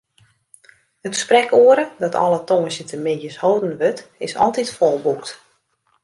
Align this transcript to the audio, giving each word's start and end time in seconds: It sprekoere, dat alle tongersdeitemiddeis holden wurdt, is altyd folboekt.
It 1.03 1.15
sprekoere, 1.15 1.91
dat 2.03 2.15
alle 2.23 2.43
tongersdeitemiddeis 2.49 3.37
holden 3.39 3.77
wurdt, 3.77 4.09
is 4.17 4.35
altyd 4.35 4.73
folboekt. 4.75 5.31